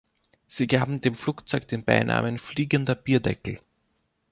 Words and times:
Sie 0.47 0.65
gaben 0.65 0.99
dem 1.01 1.13
Flugzeug 1.13 1.67
den 1.67 1.85
Beinamen 1.85 2.39
„Fliegender 2.39 2.95
Bierdeckel“. 2.95 3.59